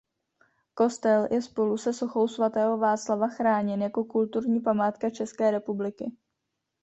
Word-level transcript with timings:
Kostel 0.73 1.27
je 1.31 1.41
spolu 1.41 1.77
se 1.77 1.93
sochou 1.93 2.27
svatého 2.27 2.77
Václava 2.77 3.27
chráněn 3.27 3.81
jako 3.81 4.03
kulturní 4.03 4.59
památka 4.59 5.09
České 5.09 5.51
republiky. 5.51 6.11